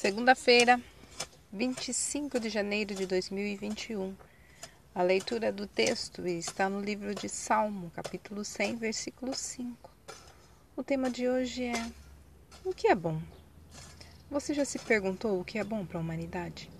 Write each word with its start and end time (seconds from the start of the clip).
Segunda-feira, 0.00 0.80
25 1.52 2.40
de 2.40 2.48
janeiro 2.48 2.94
de 2.94 3.04
2021. 3.04 4.16
A 4.94 5.02
leitura 5.02 5.52
do 5.52 5.66
texto 5.66 6.26
está 6.26 6.70
no 6.70 6.80
livro 6.80 7.14
de 7.14 7.28
Salmo, 7.28 7.92
capítulo 7.94 8.42
100, 8.42 8.76
versículo 8.76 9.34
5. 9.34 9.90
O 10.74 10.82
tema 10.82 11.10
de 11.10 11.28
hoje 11.28 11.64
é: 11.64 11.90
O 12.64 12.72
que 12.72 12.88
é 12.88 12.94
bom? 12.94 13.20
Você 14.30 14.54
já 14.54 14.64
se 14.64 14.78
perguntou 14.78 15.38
o 15.38 15.44
que 15.44 15.58
é 15.58 15.64
bom 15.64 15.84
para 15.84 15.98
a 15.98 16.00
humanidade? 16.00 16.70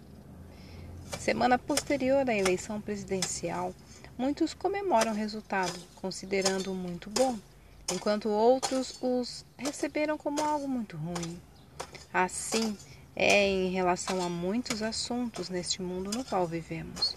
Semana 1.18 1.58
posterior 1.58 2.26
à 2.26 2.34
eleição 2.34 2.80
presidencial, 2.80 3.74
muitos 4.16 4.54
comemoram 4.54 5.12
o 5.12 5.14
resultado, 5.14 5.78
considerando-o 5.96 6.74
muito 6.74 7.10
bom, 7.10 7.38
enquanto 7.92 8.30
outros 8.30 8.96
os 9.02 9.44
receberam 9.58 10.16
como 10.16 10.42
algo 10.42 10.66
muito 10.66 10.96
ruim. 10.96 11.38
Assim, 12.12 12.76
é 13.14 13.48
em 13.48 13.70
relação 13.70 14.22
a 14.22 14.28
muitos 14.28 14.82
assuntos 14.82 15.48
neste 15.48 15.82
mundo 15.82 16.10
no 16.10 16.24
qual 16.24 16.46
vivemos. 16.46 17.16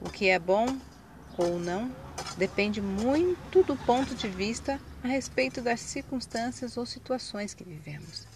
O 0.00 0.08
que 0.08 0.28
é 0.28 0.38
bom 0.38 0.78
ou 1.36 1.58
não 1.58 1.94
depende 2.36 2.80
muito 2.80 3.62
do 3.64 3.76
ponto 3.76 4.14
de 4.14 4.28
vista 4.28 4.80
a 5.02 5.08
respeito 5.08 5.60
das 5.60 5.80
circunstâncias 5.80 6.76
ou 6.76 6.86
situações 6.86 7.54
que 7.54 7.64
vivemos. 7.64 8.26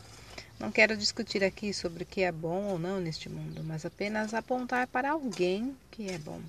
Não 0.58 0.72
quero 0.72 0.96
discutir 0.96 1.44
aqui 1.44 1.72
sobre 1.72 2.02
o 2.02 2.06
que 2.06 2.22
é 2.22 2.32
bom 2.32 2.64
ou 2.64 2.78
não 2.78 2.98
neste 2.98 3.28
mundo, 3.28 3.62
mas 3.62 3.84
apenas 3.84 4.32
apontar 4.32 4.86
para 4.86 5.10
alguém 5.10 5.76
que 5.90 6.08
é 6.08 6.18
bom. 6.18 6.40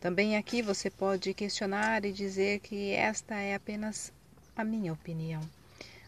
Também 0.00 0.36
aqui 0.36 0.62
você 0.62 0.90
pode 0.90 1.34
questionar 1.34 2.04
e 2.04 2.12
dizer 2.12 2.60
que 2.60 2.92
esta 2.92 3.34
é 3.34 3.54
apenas 3.54 4.12
a 4.56 4.64
minha 4.64 4.92
opinião, 4.92 5.42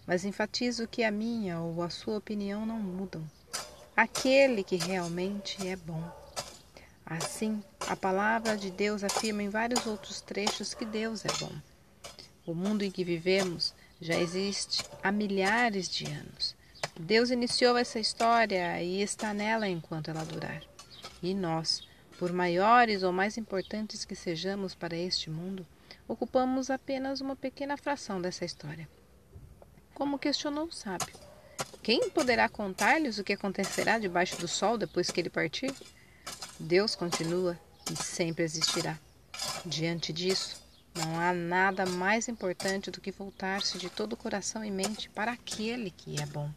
mas 0.06 0.24
enfatizo 0.24 0.88
que 0.88 1.04
a 1.04 1.10
minha 1.10 1.60
ou 1.60 1.82
a 1.82 1.90
sua 1.90 2.16
opinião 2.16 2.64
não 2.64 2.78
mudam 2.78 3.22
aquele 3.96 4.62
que 4.62 4.76
realmente 4.76 5.66
é 5.66 5.76
bom. 5.76 6.02
Assim, 7.04 7.62
a 7.88 7.96
palavra 7.96 8.56
de 8.56 8.70
Deus 8.70 9.02
afirma 9.02 9.42
em 9.42 9.48
vários 9.48 9.86
outros 9.86 10.20
trechos 10.20 10.74
que 10.74 10.84
Deus 10.84 11.24
é 11.24 11.32
bom. 11.40 11.52
O 12.46 12.54
mundo 12.54 12.82
em 12.82 12.90
que 12.90 13.02
vivemos 13.02 13.74
já 14.00 14.14
existe 14.14 14.84
há 15.02 15.10
milhares 15.10 15.88
de 15.88 16.06
anos. 16.06 16.54
Deus 16.98 17.30
iniciou 17.30 17.76
essa 17.76 17.98
história 17.98 18.82
e 18.82 19.02
está 19.02 19.34
nela 19.34 19.68
enquanto 19.68 20.08
ela 20.08 20.24
durar. 20.24 20.62
E 21.22 21.34
nós, 21.34 21.86
por 22.18 22.32
maiores 22.32 23.02
ou 23.02 23.12
mais 23.12 23.36
importantes 23.36 24.04
que 24.04 24.14
sejamos 24.14 24.74
para 24.74 24.96
este 24.96 25.28
mundo, 25.30 25.66
ocupamos 26.06 26.70
apenas 26.70 27.20
uma 27.20 27.36
pequena 27.36 27.76
fração 27.76 28.20
dessa 28.20 28.44
história. 28.44 28.88
Como 29.94 30.18
questionou 30.18 30.66
o 30.66 30.72
sábio. 30.72 31.29
Quem 31.82 32.10
poderá 32.10 32.48
contar-lhes 32.48 33.18
o 33.18 33.24
que 33.24 33.32
acontecerá 33.32 33.98
debaixo 33.98 34.36
do 34.36 34.46
sol 34.46 34.76
depois 34.76 35.10
que 35.10 35.18
ele 35.18 35.30
partir? 35.30 35.74
Deus 36.58 36.94
continua 36.94 37.58
e 37.90 37.96
sempre 37.96 38.44
existirá. 38.44 38.98
Diante 39.64 40.12
disso, 40.12 40.60
não 40.94 41.18
há 41.18 41.32
nada 41.32 41.86
mais 41.86 42.28
importante 42.28 42.90
do 42.90 43.00
que 43.00 43.10
voltar-se 43.10 43.78
de 43.78 43.88
todo 43.88 44.12
o 44.12 44.16
coração 44.16 44.62
e 44.62 44.70
mente 44.70 45.08
para 45.08 45.32
aquele 45.32 45.90
que 45.90 46.20
é 46.20 46.26
bom. 46.26 46.50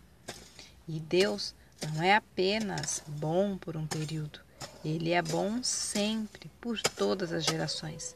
E 0.88 1.00
Deus 1.00 1.56
não 1.94 2.04
é 2.04 2.16
apenas 2.16 3.02
bom 3.08 3.58
por 3.58 3.78
um 3.78 3.88
período, 3.88 4.40
ele 4.84 5.12
é 5.12 5.22
bom 5.22 5.64
sempre, 5.64 6.52
por 6.60 6.82
todas 6.82 7.32
as 7.32 7.46
gerações. 7.46 8.16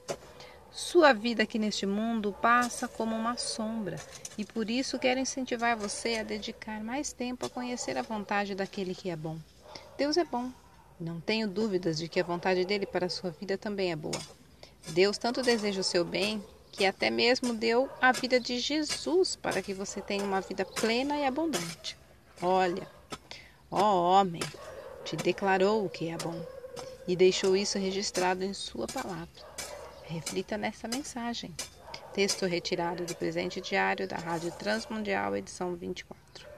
Sua 0.77 1.11
vida 1.11 1.41
aqui 1.41 1.57
neste 1.57 1.87
mundo 1.87 2.31
passa 2.39 2.87
como 2.87 3.15
uma 3.15 3.35
sombra 3.35 3.99
e 4.37 4.45
por 4.45 4.69
isso 4.69 4.99
quero 4.99 5.19
incentivar 5.19 5.75
você 5.75 6.17
a 6.17 6.23
dedicar 6.23 6.83
mais 6.83 7.11
tempo 7.11 7.47
a 7.47 7.49
conhecer 7.49 7.97
a 7.97 8.03
vontade 8.03 8.53
daquele 8.53 8.93
que 8.93 9.09
é 9.09 9.15
bom. 9.15 9.39
Deus 9.97 10.17
é 10.17 10.23
bom. 10.23 10.51
Não 10.99 11.19
tenho 11.19 11.47
dúvidas 11.47 11.97
de 11.97 12.07
que 12.07 12.19
a 12.19 12.23
vontade 12.23 12.63
dele 12.63 12.85
para 12.85 13.07
a 13.07 13.09
sua 13.09 13.31
vida 13.31 13.57
também 13.57 13.91
é 13.91 13.95
boa. 13.95 14.21
Deus 14.89 15.17
tanto 15.17 15.41
deseja 15.41 15.81
o 15.81 15.83
seu 15.83 16.05
bem 16.05 16.45
que 16.71 16.85
até 16.85 17.09
mesmo 17.09 17.55
deu 17.55 17.89
a 17.99 18.11
vida 18.11 18.39
de 18.39 18.59
Jesus 18.59 19.35
para 19.35 19.63
que 19.63 19.73
você 19.73 19.99
tenha 19.99 20.23
uma 20.23 20.41
vida 20.41 20.63
plena 20.63 21.17
e 21.17 21.25
abundante. 21.25 21.97
Olha, 22.39 22.87
ó 23.71 24.11
homem, 24.11 24.43
te 25.03 25.15
declarou 25.15 25.83
o 25.83 25.89
que 25.89 26.09
é 26.09 26.17
bom 26.17 26.39
e 27.07 27.15
deixou 27.15 27.57
isso 27.57 27.79
registrado 27.79 28.43
em 28.43 28.53
sua 28.53 28.85
palavra. 28.85 29.47
Reflita 30.07 30.57
nessa 30.57 30.87
mensagem. 30.87 31.53
Texto 32.13 32.45
retirado 32.45 33.05
do 33.05 33.13
presente 33.13 33.59
diário 33.59 34.07
da 34.07 34.15
Rádio 34.15 34.51
Transmundial, 34.51 35.35
edição 35.35 35.75
24. 35.75 36.56